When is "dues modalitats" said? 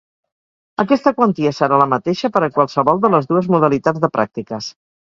3.35-4.07